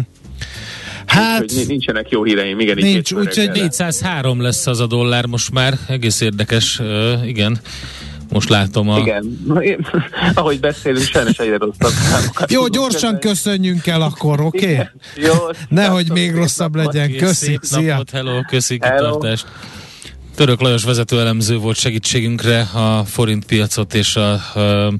[1.05, 2.77] Hát, úgyhogy nincsenek jó híreim, igen.
[2.79, 7.57] Nincs, úgyhogy 403 lesz az a dollár most már, egész érdekes, uh, igen.
[8.29, 8.97] Most látom a...
[8.97, 9.39] Igen,
[10.33, 12.51] ahogy beszélünk, sajnos egyre rosszabb számokat.
[12.51, 14.71] Jó, gyorsan köszönjünk el akkor, oké?
[14.71, 14.85] Okay?
[15.15, 15.33] Jó.
[15.69, 17.15] Nehogy még rosszabb legyen.
[17.15, 17.91] Köszi, szép szia.
[17.91, 19.45] napot, hello, köszi, kitartást.
[20.35, 24.93] Török Lajos vezető elemző volt segítségünkre a forint piacot és a, a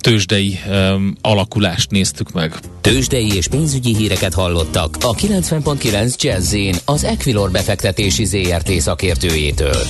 [0.00, 2.54] tőzsdei um, alakulást néztük meg.
[2.80, 9.82] Tőzsdei és pénzügyi híreket hallottak a 90.9 jazz az Equilor befektetési ZRT szakértőjétől.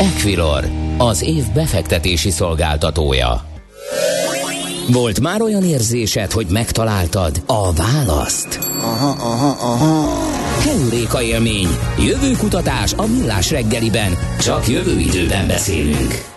[0.00, 3.50] Equilor, az év befektetési szolgáltatója.
[4.88, 8.58] Volt már olyan érzésed, hogy megtaláltad a választ?
[8.80, 10.30] Aha, aha, aha.
[10.60, 16.31] Heuréka élmény, jövőkutatás a millás reggeliben, csak jövő időben beszélünk.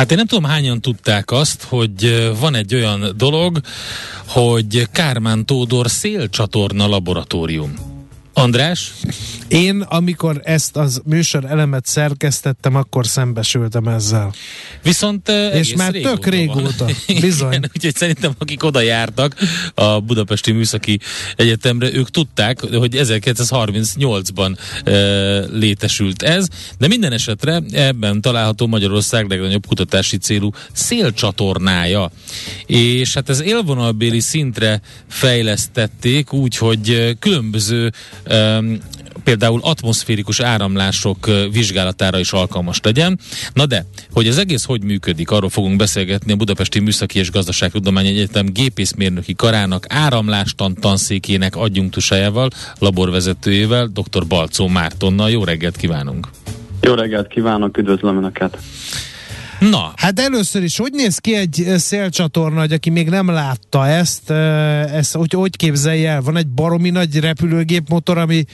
[0.00, 3.60] Hát én nem tudom hányan tudták azt, hogy van egy olyan dolog,
[4.26, 7.89] hogy Kármán Tódor szélcsatorna laboratórium.
[8.32, 8.92] András?
[9.48, 14.32] Én, amikor ezt az műsor elemet szerkesztettem, akkor szembesültem ezzel.
[14.82, 16.94] Viszont És már régóta tök régóta, van.
[17.20, 17.48] bizony.
[17.48, 19.34] Igen, úgyhogy szerintem akik oda jártak
[19.74, 20.98] a Budapesti Műszaki
[21.36, 24.92] Egyetemre, ők tudták, hogy 1938-ban e,
[25.58, 32.10] létesült ez, de minden esetre ebben található Magyarország legnagyobb kutatási célú szélcsatornája.
[32.66, 37.92] És hát ez élvonalbéli szintre fejlesztették úgy, hogy különböző
[39.24, 43.18] például atmoszférikus áramlások vizsgálatára is alkalmas legyen.
[43.52, 48.08] Na de, hogy az egész hogy működik, arról fogunk beszélgetni a Budapesti Műszaki és Gazdaságtudományi
[48.08, 54.26] Egyetem gépészmérnöki karának áramlástan tanszékének adjunktusájával, laborvezetőjével, dr.
[54.26, 55.30] Balcó Mártonnal.
[55.30, 56.28] Jó reggelt kívánunk!
[56.80, 58.58] Jó reggelt kívánok, üdvözlöm Önöket!
[59.60, 59.92] Na.
[59.96, 65.16] Hát először is, hogy néz ki egy szélcsatorna, hogy aki még nem látta ezt, ezt
[65.16, 66.20] hogy, hogy képzelje el?
[66.20, 68.44] Van egy baromi nagy repülőgépmotor, ami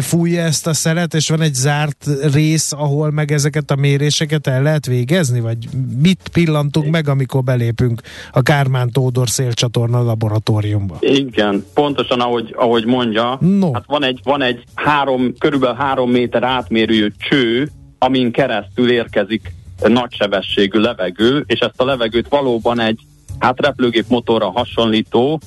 [0.00, 4.62] fújja ezt a szelet, és van egy zárt rész, ahol meg ezeket a méréseket el
[4.62, 5.40] lehet végezni?
[5.40, 5.56] Vagy
[6.02, 8.00] mit pillantunk meg, amikor belépünk
[8.32, 10.96] a Kármán Tódor szélcsatorna laboratóriumba?
[11.00, 13.72] Igen, pontosan ahogy, ahogy mondja, no.
[13.72, 20.78] hát van egy, van egy három, körülbelül három méter átmérő cső, amin keresztül érkezik nagysebességű
[20.78, 23.00] levegő, és ezt a levegőt valóban egy
[23.38, 25.40] hát repülőgép motorra hasonlító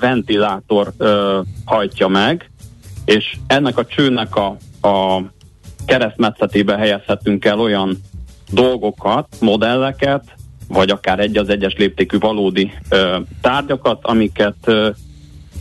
[0.00, 2.50] ventilátor ö, hajtja meg,
[3.04, 4.56] és ennek a csőnek a,
[4.88, 5.22] a
[5.86, 8.00] keresztmetszetébe helyezhetünk el olyan
[8.50, 10.24] dolgokat, modelleket,
[10.68, 14.90] vagy akár egy az egyes léptékű valódi ö, tárgyakat, amiket ö,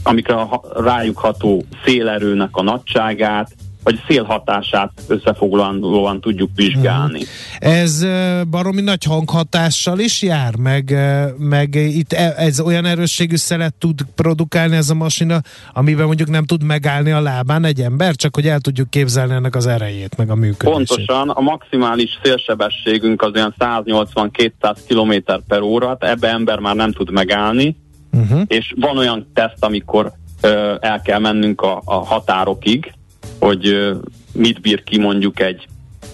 [0.04, 3.56] amikre rájuk ható szélerőnek a nagyságát,
[3.88, 7.20] vagy szélhatását összefoglalóan tudjuk vizsgálni.
[7.20, 7.72] Hmm.
[7.72, 8.06] Ez
[8.50, 10.96] baromi nagy hanghatással is jár, meg,
[11.38, 15.40] meg itt e, ez olyan erősségű szelet tud produkálni ez a masina,
[15.74, 19.56] amiben mondjuk nem tud megállni a lábán egy ember, csak hogy el tudjuk képzelni ennek
[19.56, 20.88] az erejét, meg a működését.
[20.88, 27.12] Pontosan, a maximális szélsebességünk az olyan 180-200 km per óra, ebbe ember már nem tud
[27.12, 27.76] megállni,
[28.12, 28.42] uh-huh.
[28.48, 32.96] és van olyan teszt, amikor ö, el kell mennünk a, a határokig,
[33.40, 33.92] hogy
[34.34, 35.68] mit bír ki mondjuk egy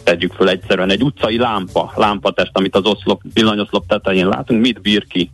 [0.03, 5.07] tegyük föl egyszerűen egy utcai lámpa, lámpatest, amit az oszlop, villanyoszlop tetején látunk, mit bír
[5.07, 5.31] ki.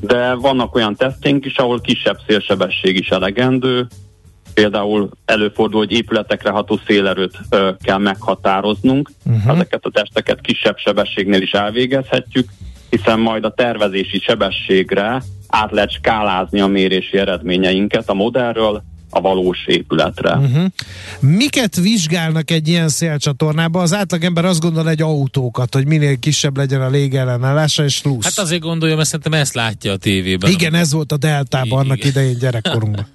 [0.00, 3.86] De vannak olyan tesztjénk is, ahol kisebb szélsebesség is elegendő,
[4.54, 9.52] például előfordul, hogy épületekre ható szélerőt ö, kell meghatároznunk, uh-huh.
[9.54, 12.48] ezeket a testeket kisebb sebességnél is elvégezhetjük,
[12.90, 18.82] hiszen majd a tervezési sebességre át lehet skálázni a mérési eredményeinket a modellről,
[19.16, 20.36] a valós épületre.
[20.36, 20.64] Uh-huh.
[21.20, 23.80] Miket vizsgálnak egy ilyen szélcsatornába?
[23.80, 28.24] Az átlagember azt gondol egy autókat, hogy minél kisebb legyen a légellenállása, és plusz.
[28.24, 30.50] Hát azért gondolja, mert szerintem ezt látja a tévében.
[30.50, 33.06] Igen, ez volt a Deltában annak idején gyerekkorunkban.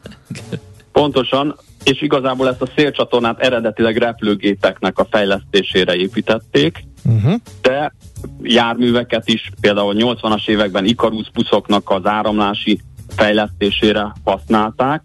[0.92, 7.34] Pontosan, és igazából ezt a szélcsatornát eredetileg repülőgépeknek a fejlesztésére építették, uh-huh.
[7.62, 7.94] de
[8.42, 12.80] járműveket is, például 80-as években Icarus buszoknak az áramlási
[13.16, 15.04] fejlesztésére használták,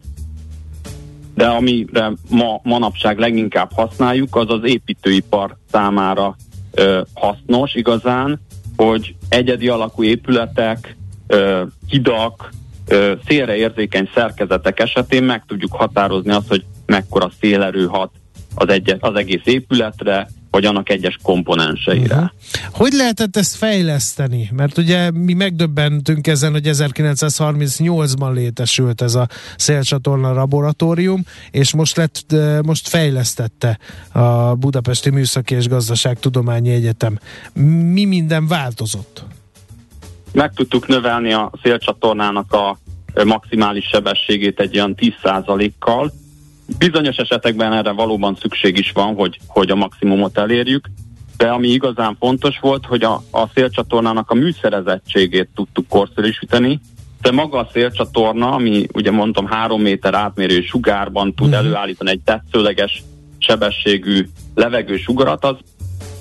[1.36, 6.36] de amire ma manapság leginkább használjuk, az az építőipar számára
[6.74, 8.40] ö, hasznos igazán,
[8.76, 10.96] hogy egyedi alakú épületek,
[11.26, 12.50] ö, hidak,
[12.88, 18.10] ö, szélreérzékeny szerkezetek esetén meg tudjuk határozni azt, hogy mekkora szélerő hat
[18.54, 22.14] az, egy, az egész épületre, vagy annak egyes komponenseire.
[22.14, 22.30] Uh-huh.
[22.70, 24.50] Hogy lehetett ezt fejleszteni?
[24.52, 32.34] Mert ugye mi megdöbbentünk ezen, hogy 1938-ban létesült ez a szélcsatorna laboratórium, és most, lett,
[32.62, 33.78] most fejlesztette
[34.12, 37.18] a Budapesti Műszaki és Gazdaságtudományi Egyetem.
[37.92, 39.24] Mi minden változott?
[40.32, 42.78] Meg tudtuk növelni a szélcsatornának a
[43.24, 46.12] maximális sebességét egy olyan 10%-kal,
[46.78, 50.90] Bizonyos esetekben erre valóban szükség is van, hogy, hogy a maximumot elérjük,
[51.36, 56.80] de ami igazán fontos volt, hogy a, a szélcsatornának a műszerezettségét tudtuk korszerűsíteni,
[57.20, 61.64] de maga a szélcsatorna, ami ugye mondtam három méter átmérő sugárban tud uh-huh.
[61.64, 63.02] előállítani egy tetszőleges
[63.38, 65.56] sebességű levegősugarat, az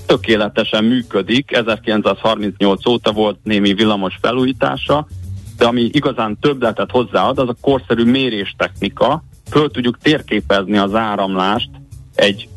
[0.06, 1.52] tökéletesen működik.
[1.52, 5.08] 1938 óta volt némi villamos felújítása,
[5.58, 11.70] de ami igazán többletet hozzáad, az a korszerű méréstechnika, föl tudjuk térképezni az áramlást
[12.16, 12.48] egy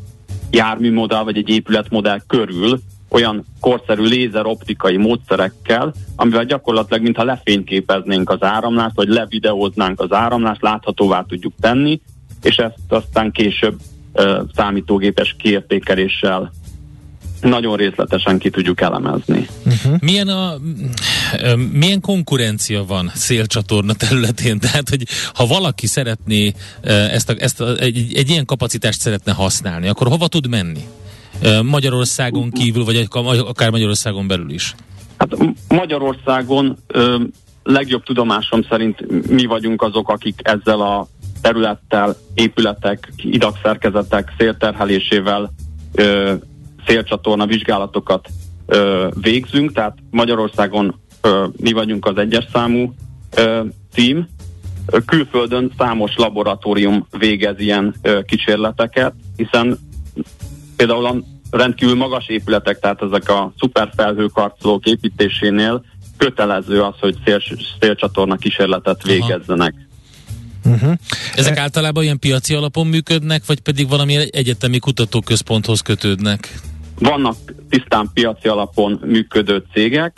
[0.51, 8.95] járműmodell vagy egy épületmodell körül olyan korszerű lézeroptikai módszerekkel, amivel gyakorlatilag mintha lefényképeznénk az áramlást,
[8.95, 12.01] vagy levideóznánk az áramlást, láthatóvá tudjuk tenni,
[12.41, 13.79] és ezt aztán később
[14.13, 16.51] uh, számítógépes kiértékeléssel
[17.41, 19.47] nagyon részletesen ki tudjuk elemezni.
[19.65, 19.99] Uh-huh.
[19.99, 20.53] Milyen, a,
[21.71, 24.59] milyen konkurencia van szélcsatorna területén?
[24.69, 29.87] Tehát, hogy ha valaki szeretné ezt, a, ezt a, egy, egy ilyen kapacitást szeretne használni,
[29.87, 30.83] akkor hova tud menni?
[31.63, 33.07] Magyarországon kívül, vagy
[33.47, 34.75] akár Magyarországon belül is?
[35.17, 37.23] Hát Magyarországon ö,
[37.63, 41.07] legjobb tudomásom szerint mi vagyunk azok, akik ezzel a
[41.41, 45.51] területtel, épületek, idagszerkezetek szélterhelésével
[45.93, 46.33] ö,
[46.89, 48.27] szélcsatorna vizsgálatokat
[48.65, 52.93] ö, végzünk, tehát Magyarországon ö, mi vagyunk az egyes számú
[53.35, 53.61] ö,
[53.93, 54.27] tím.
[55.05, 59.77] Külföldön számos laboratórium végez ilyen ö, kísérleteket, hiszen
[60.75, 61.15] például a
[61.51, 65.83] rendkívül magas épületek, tehát ezek a szuperfelhőkarcolók építésénél
[66.17, 67.41] kötelező az, hogy szél,
[67.79, 69.73] szélcsatorna kísérletet végezzenek.
[70.65, 70.93] Uh-huh.
[71.35, 76.59] Ezek e- általában ilyen piaci alapon működnek, vagy pedig valami egyetemi kutatóközponthoz kötődnek?
[76.99, 77.35] Vannak
[77.69, 80.17] tisztán piaci alapon működő cégek,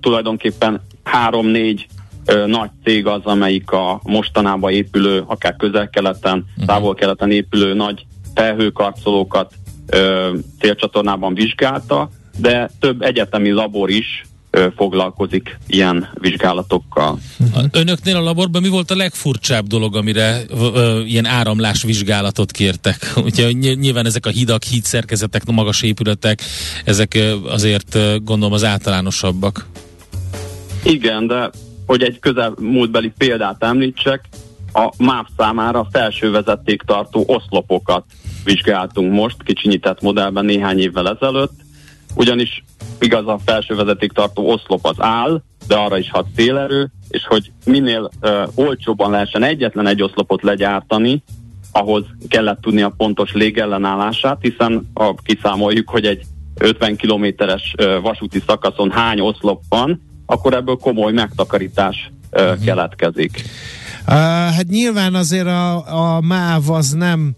[0.00, 1.86] tulajdonképpen három-négy
[2.46, 6.66] nagy cég az, amelyik a mostanában épülő, akár közel-keleten, uh-huh.
[6.66, 9.54] távol-keleten épülő nagy felhőkarcolókat
[10.60, 14.24] célcsatornában vizsgálta, de több egyetemi labor is
[14.76, 17.18] foglalkozik ilyen vizsgálatokkal.
[17.70, 23.12] Önöknél a laborban mi volt a legfurcsább dolog, amire ö, ilyen áramlás vizsgálatot kértek?
[23.24, 26.42] Ugye nyilván ezek a hidak, hídszerkezetek, magas épületek,
[26.84, 29.66] ezek ö, azért ö, gondolom az általánosabbak.
[30.82, 31.50] Igen, de
[31.86, 34.24] hogy egy közelmúltbeli példát említsek,
[34.72, 38.04] a MÁV számára felső vezetéktartó oszlopokat
[38.44, 41.52] vizsgáltunk most, kicsinyített modellben néhány évvel ezelőtt,
[42.14, 42.64] ugyanis
[43.00, 48.10] igaz a felső vezetéktartó oszlop az áll, de arra is hat szélerő, és hogy minél
[48.22, 51.22] uh, olcsóbban lehessen egyetlen egy oszlopot legyártani,
[51.72, 56.24] ahhoz kellett tudni a pontos légellenállását, hiszen ha kiszámoljuk, hogy egy
[56.58, 62.64] 50 kilométeres vasúti szakaszon hány oszlop van, akkor ebből komoly megtakarítás uh, uh-huh.
[62.64, 63.42] keletkezik.
[64.06, 67.36] Uh, hát nyilván azért a, a MÁV az nem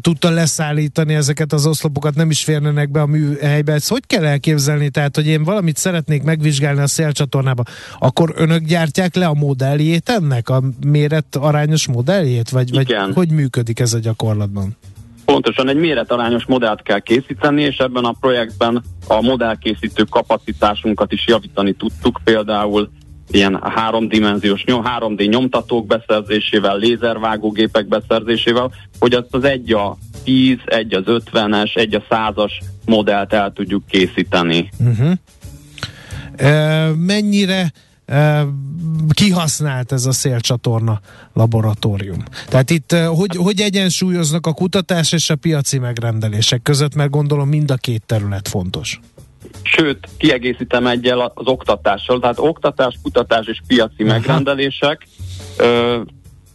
[0.00, 3.72] tudta leszállítani ezeket az oszlopokat, nem is férnenek be a műhelybe.
[3.72, 4.90] Ezt hogy kell elképzelni?
[4.90, 7.62] Tehát, hogy én valamit szeretnék megvizsgálni a szélcsatornába,
[7.98, 12.50] akkor önök gyártják le a modelljét ennek, a méret arányos modelljét?
[12.50, 14.76] Vagy, vagy hogy működik ez a gyakorlatban?
[15.24, 21.72] Pontosan egy méretarányos modellt kell készíteni, és ebben a projektben a modellkészítő kapacitásunkat is javítani
[21.72, 22.90] tudtuk, például
[23.30, 31.04] ilyen háromdimenziós, 3D nyomtatók beszerzésével, lézervágógépek beszerzésével, hogy azt az egy a 10, egy az
[31.06, 32.52] 50-es, egy a 100-as
[32.84, 34.70] modellt el tudjuk készíteni.
[34.78, 35.12] Uh-huh.
[36.36, 37.72] E, mennyire
[38.06, 38.46] e,
[39.10, 41.00] kihasznált ez a szélcsatorna
[41.32, 42.24] laboratórium.
[42.48, 47.70] Tehát itt hogy, hogy egyensúlyoznak a kutatás és a piaci megrendelések között, mert gondolom mind
[47.70, 49.00] a két terület fontos.
[49.62, 55.06] Sőt, kiegészítem egyel az oktatással, tehát oktatás, kutatás és piaci megrendelések
[55.58, 56.00] ö,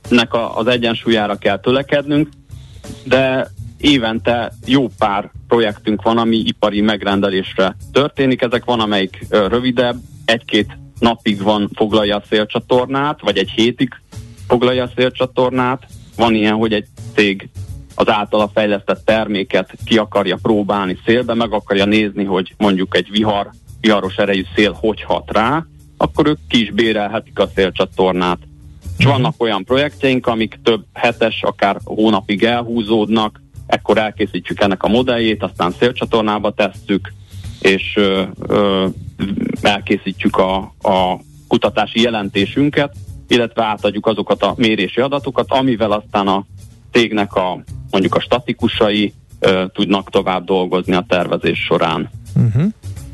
[0.10, 2.30] nek a, az egyensúlyára kell tölekednünk,
[3.04, 8.42] de évente jó pár projektünk van, ami ipari megrendelésre történik.
[8.42, 13.90] Ezek van, amelyik ö, rövidebb, egy-két napig van, foglalja a szélcsatornát, vagy egy hétig
[14.48, 15.86] foglalja a szélcsatornát.
[16.16, 17.50] Van ilyen, hogy egy cég
[18.00, 23.50] az általa fejlesztett terméket ki akarja próbálni szélbe, meg akarja nézni, hogy mondjuk egy vihar,
[23.82, 25.66] viharos erejű szél hogy hat rá,
[25.98, 28.38] akkor ők ki is bérelhetik a szélcsatornát.
[28.98, 29.22] És uh-huh.
[29.22, 35.72] vannak olyan projektjeink, amik több hetes, akár hónapig elhúzódnak, ekkor elkészítjük ennek a modelljét, aztán
[35.80, 37.14] szélcsatornába tesszük,
[37.62, 38.88] és ö, ö,
[39.62, 42.96] elkészítjük a, a kutatási jelentésünket,
[43.28, 46.46] illetve átadjuk azokat a mérési adatokat, amivel aztán a
[46.92, 52.10] cégnek a mondjuk a statikusai ö, tudnak tovább dolgozni a tervezés során.
[52.36, 52.72] Uh-huh.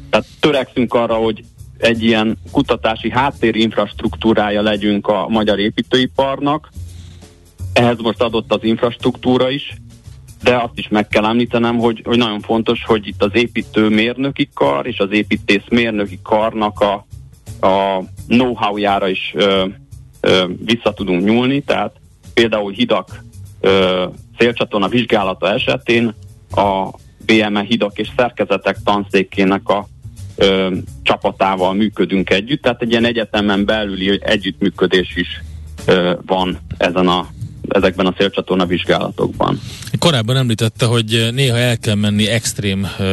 [0.10, 1.44] Tehát törekszünk arra, hogy
[1.78, 6.70] egy ilyen kutatási háttérinfrastruktúrája legyünk a magyar építőiparnak.
[7.74, 9.74] Ehhez most adott az infrastruktúra is,
[10.44, 14.50] de azt is meg kell említenem, hogy, hogy nagyon fontos, hogy itt az építő mérnöki
[14.54, 17.06] kar és az építész mérnöki karnak a,
[17.68, 19.66] a know-how-jára is ö,
[20.20, 21.96] ö, vissza tudunk nyúlni, tehát
[22.34, 23.23] például hidak
[23.64, 24.06] ö,
[24.90, 26.14] vizsgálata esetén
[26.52, 26.90] a
[27.26, 29.88] BME hidak és szerkezetek tanszékének a
[30.36, 35.42] ö, csapatával működünk együtt, tehát egy ilyen egyetemen belüli együttműködés is
[35.86, 37.28] ö, van ezen a
[37.68, 39.60] ezekben a szélcsatorna vizsgálatokban.
[40.00, 43.04] Korábban említette, hogy néha el kell menni extrém ö,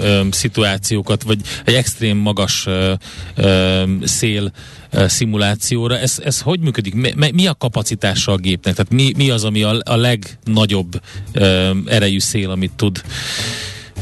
[0.00, 2.92] ö, szituációkat, vagy egy extrém magas ö,
[3.36, 4.52] ö, szél
[4.90, 5.98] ö, szimulációra.
[5.98, 6.94] Ez, ez hogy működik?
[6.94, 8.74] Mi, mi a kapacitása a gépnek?
[8.74, 11.00] Tehát mi, mi az, ami a, a legnagyobb
[11.32, 13.02] ö, erejű szél, amit tud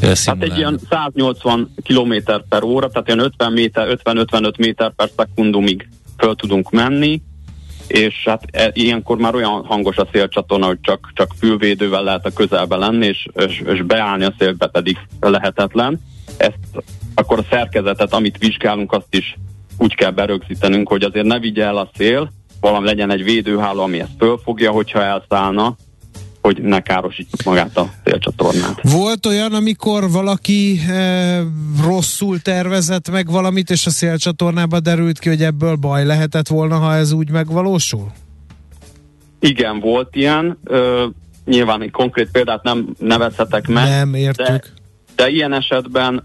[0.02, 2.14] Hát egy ilyen 180 km
[2.48, 7.22] per óra, tehát ilyen 50 méter, 50-55 méter per szekundumig föl tudunk menni,
[7.92, 12.32] és hát e, ilyenkor már olyan hangos a szélcsatorna, hogy csak, csak fülvédővel lehet a
[12.32, 16.00] közelbe lenni, és, és, és beállni a szélbe pedig lehetetlen.
[16.36, 16.84] Ezt
[17.14, 19.36] akkor a szerkezetet, amit vizsgálunk, azt is
[19.78, 24.00] úgy kell berögzítenünk, hogy azért ne vigye el a szél, valami legyen egy védőháló, ami
[24.00, 25.76] ezt fölfogja, hogyha elszállna,
[26.42, 28.80] hogy ne károsítjuk magát a szélcsatornát.
[28.82, 31.42] Volt olyan, amikor valaki e,
[31.84, 36.94] rosszul tervezett meg valamit, és a szélcsatornába derült ki, hogy ebből baj lehetett volna, ha
[36.94, 38.12] ez úgy megvalósul?
[39.40, 40.58] Igen, volt ilyen.
[40.64, 41.06] Ö,
[41.44, 43.88] nyilván egy konkrét példát nem nevezhetek meg.
[43.88, 44.46] Nem, értük.
[44.46, 44.62] De,
[45.16, 46.22] de ilyen esetben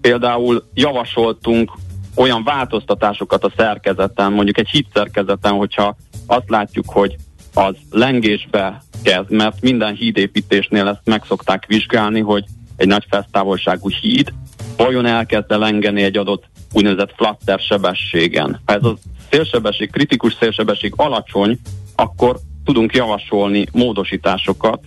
[0.00, 1.72] például javasoltunk
[2.14, 5.96] olyan változtatásokat a szerkezeten, mondjuk egy híd szerkezeten, hogyha
[6.26, 7.16] azt látjuk, hogy
[7.58, 12.44] az lengésbe kezd, mert minden hídépítésnél ezt meg szokták vizsgálni, hogy
[12.76, 14.32] egy nagy fesztávolságú híd
[14.76, 18.60] vajon elkezd lengeni egy adott úgynevezett flatter sebességen.
[18.66, 18.96] Ha ez a
[19.30, 21.58] szélsebesség, kritikus szélsebesség alacsony,
[21.94, 24.84] akkor tudunk javasolni módosításosokat,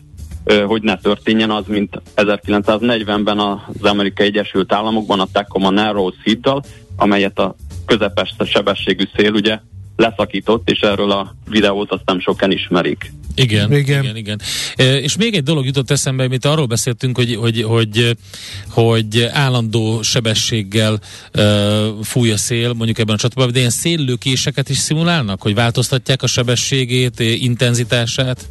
[0.66, 6.64] hogy ne történjen az, mint 1940-ben az Amerikai Egyesült Államokban a Tacoma Narrow Seed-dal,
[6.96, 7.56] amelyet a
[7.86, 9.60] közepes sebességű szél ugye
[9.96, 13.12] leszakított, és erről a videót azt nem sokan ismerik.
[13.36, 14.42] Igen, igen, igen, igen.
[14.76, 18.18] E, és még egy dolog jutott eszembe, amit arról beszéltünk, hogy, hogy, hogy,
[18.70, 21.00] hogy állandó sebességgel
[21.32, 21.42] e,
[22.02, 26.28] fúj a szél, mondjuk ebben a csatában, de ilyen széllőkéseket is szimulálnak, hogy változtatják a
[26.28, 28.50] sebességét, intenzitását?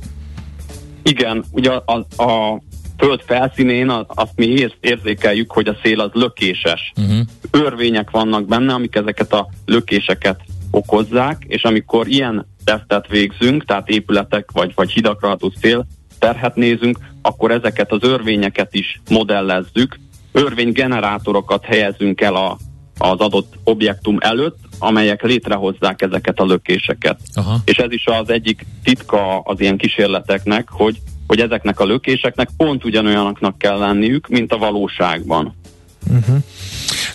[1.03, 1.83] Igen, ugye a,
[2.17, 2.61] a, a
[2.99, 6.93] föld felszínén azt mi érzékeljük, hogy a szél az lökéses.
[6.97, 7.19] Uh-huh.
[7.51, 14.51] Örvények vannak benne, amik ezeket a lökéseket okozzák, és amikor ilyen tesztet végzünk, tehát épületek
[14.53, 15.87] vagy, vagy hidakra ható szél
[16.19, 19.99] terhet nézünk, akkor ezeket az örvényeket is modellezzük,
[20.33, 22.59] örvénygenerátorokat helyezünk el a,
[22.99, 27.21] az adott objektum előtt, amelyek létrehozzák ezeket a lökéseket.
[27.35, 27.57] Aha.
[27.65, 32.85] És ez is az egyik titka az ilyen kísérleteknek, hogy, hogy ezeknek a lökéseknek pont
[32.85, 35.55] ugyanolyanoknak kell lenniük, mint a valóságban.
[36.11, 36.37] Uh-huh.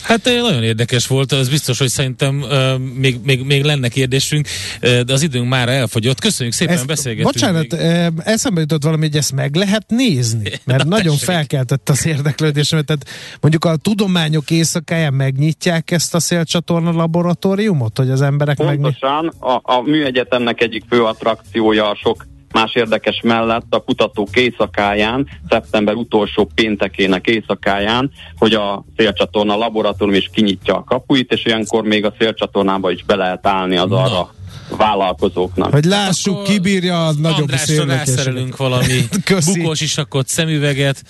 [0.06, 4.48] Hát nagyon érdekes volt, az biztos, hogy szerintem uh, még, még, még lenne kérdésünk,
[4.82, 6.20] uh, de az időnk már elfogyott.
[6.20, 7.34] Köszönjük szépen, ezt, beszélgetünk.
[7.34, 8.24] Bocsánat, még.
[8.24, 12.86] eszembe jutott valami, hogy ezt meg lehet nézni, mert Na, nagyon felkeltett az érdeklődésemet.
[12.86, 13.08] Tehát
[13.42, 19.62] mondjuk a tudományok éjszakáján megnyitják ezt a szélcsatorna laboratóriumot, hogy az emberek Pontosan, megny- a,
[19.64, 22.26] a műegyetemnek egyik fő attrakciója a sok
[22.56, 30.30] más érdekes mellett a kutatók éjszakáján, szeptember utolsó péntekének éjszakáján, hogy a szélcsatorna laboratórium is
[30.34, 34.34] kinyitja a kapuit, és olyankor még a szélcsatornába is be lehet állni az arra
[34.78, 35.72] vállalkozóknak.
[35.72, 39.08] Hogy lássuk, Akkor kibírja a nagyobb Andrásra rászerelünk valami
[39.54, 41.04] bukós isakot, szemüveget,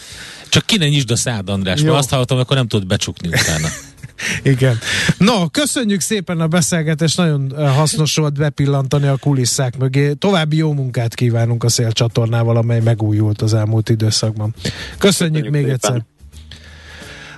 [0.50, 3.68] csak ki ne nyisd a szád, András, mert azt hallottam, akkor nem tudod becsukni utána.
[4.44, 4.78] Igen.
[5.18, 10.14] No, köszönjük szépen a beszélgetést, nagyon eh, hasznos volt bepillantani a kulisszák mögé.
[10.14, 14.54] További jó munkát kívánunk a szélcsatornával, amely megújult az elmúlt időszakban.
[14.54, 15.74] Köszönjük, köszönjük még szépen.
[15.74, 16.15] egyszer.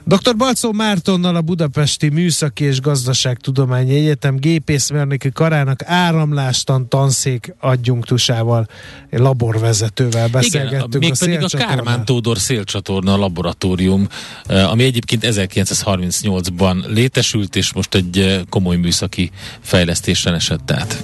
[0.08, 0.36] Dr.
[0.36, 8.68] Balcó Mártonnal a Budapesti Műszaki és Gazdaságtudományi Egyetem gépészmérnöki karának áramlástan tanszék adjunktusával,
[9.10, 10.96] laborvezetővel beszélgettünk.
[10.96, 14.08] Igen, mégpedig a, a Kármán Tódor szélcsatorna laboratórium,
[14.46, 21.04] eh, ami egyébként 1938-ban létesült, és most egy eh, komoly műszaki fejlesztésen esett át.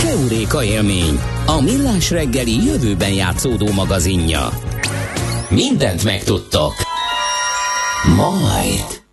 [0.00, 4.48] Keuréka élmény, a millás reggeli jövőben játszódó magazinja.
[5.48, 6.97] Mindent megtudtok.
[8.04, 9.07] Majd.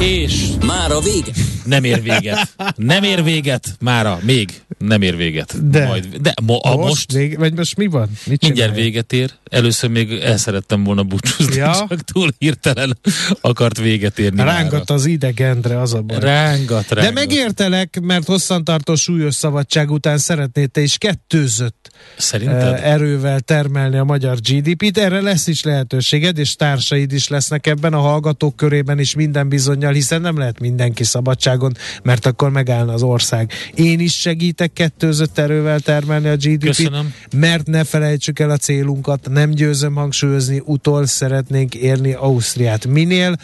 [0.00, 1.32] És már a vége.
[1.64, 2.54] Nem ér véget.
[2.76, 4.18] Nem ér véget mára.
[4.22, 5.70] Még nem ér véget.
[5.70, 5.86] De.
[5.86, 8.10] Majd, de mo, a most, most vége, vagy most mi van?
[8.26, 9.30] Mit mindjárt véget ér.
[9.50, 11.86] Először még el szerettem volna búcsúzni, ja.
[11.88, 12.98] csak túl hirtelen
[13.40, 14.42] akart véget érni.
[14.42, 14.94] Rángat mára.
[14.94, 16.18] az idegendre, az a baj.
[16.18, 17.14] Rángat, rángat.
[17.14, 22.80] De megértelek, mert hosszantartó súlyos szabadság után szeretnéd te is kettőzött Szerinted?
[22.82, 24.98] erővel termelni a magyar GDP-t.
[24.98, 29.48] Erre lesz is lehetőséged, és társaid is lesznek ebben a hallgatók körében is minden
[29.86, 33.52] bizonyal, hiszen nem lehet mindenki szabadságon, mert akkor megállna az ország.
[33.74, 36.90] Én is segítek kettőzött erővel termelni a GDP-t,
[37.36, 42.86] mert ne felejtsük el a célunkat, nem győzöm hangsúlyozni, utol szeretnénk érni Ausztriát.
[42.86, 43.36] Minél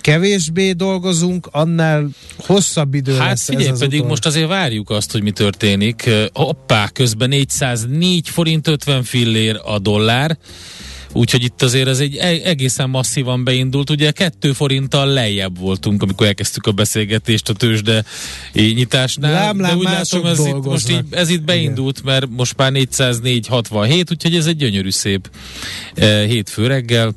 [0.00, 4.10] kevésbé dolgozunk, annál hosszabb idő hát lesz figyelj, ez pedig utol.
[4.10, 6.10] most azért várjuk azt, hogy mi történik.
[6.32, 10.38] Hoppá, közben 404 forint 50 fillér a dollár,
[11.16, 13.90] Úgyhogy itt azért ez egy e- egészen masszívan beindult.
[13.90, 18.04] Ugye kettő forinttal lejjebb voltunk, amikor elkezdtük a beszélgetést a tőzsde
[18.52, 19.32] nyitásnál.
[19.32, 22.12] Lám, lám, de úgy látom, ez itt, most így, ez itt beindult, Igen.
[22.12, 25.30] mert most már 404,67, úgyhogy ez egy gyönyörű szép
[25.94, 27.14] e, hétfő reggel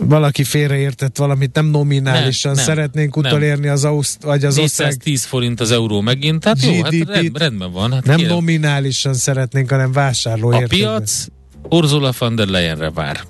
[0.00, 5.16] valaki félreértett valamit, nem nominálisan nem, szeretnénk nem, utolérni az Auszt, vagy az 410 ország
[5.16, 7.92] forint az euró megint, tehát jó, hát rend, rendben van.
[7.92, 8.32] Hát nem kérem.
[8.32, 11.26] nominálisan szeretnénk, hanem vásárló A piac
[11.68, 13.24] Ursula von der Leyenre vár.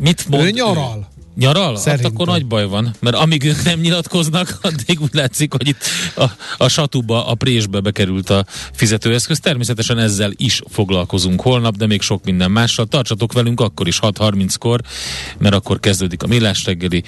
[0.00, 0.98] Mit mond ő nyaral.
[0.98, 1.15] Ő?
[1.36, 1.78] Nyaral?
[1.84, 5.84] Hát akkor nagy baj van, mert amíg ők nem nyilatkoznak, addig úgy látszik, hogy itt
[6.16, 6.24] a,
[6.56, 9.40] a satuba, a présbe bekerült a fizetőeszköz.
[9.40, 12.86] Természetesen ezzel is foglalkozunk holnap, de még sok minden mással.
[12.86, 14.80] Tartsatok velünk akkor is 6.30-kor,
[15.38, 17.02] mert akkor kezdődik a millás reggeli.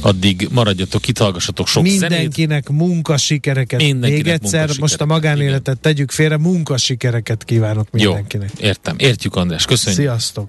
[0.00, 2.86] Addig maradjatok itt, hallgassatok sok Mindenkinek zenét.
[2.86, 3.80] munkasikereket.
[3.80, 5.78] Mindenkinek még egyszer, most a magánéletet igen.
[5.80, 8.50] tegyük félre, munkasikereket kívánok mindenkinek.
[8.60, 8.94] Jó, értem.
[8.98, 9.64] Értjük, András.
[9.64, 10.00] Köszönjük.
[10.00, 10.48] Sziasztok.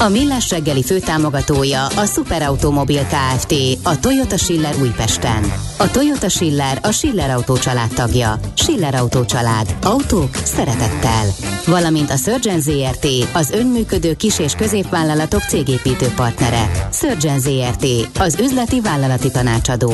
[0.00, 5.52] A Millás reggeli főtámogatója a Superautomobil KFT, a Toyota Schiller Újpesten.
[5.76, 8.38] A Toyota Schiller a Schiller Autó család tagja.
[8.54, 9.74] Schiller Autó család.
[9.82, 11.26] Autók szeretettel.
[11.66, 16.88] Valamint a Surgeon ZRT, az önműködő kis- és középvállalatok cégépítő partnere.
[16.92, 17.86] Surgeon ZRT,
[18.18, 19.92] az üzleti vállalati tanácsadó.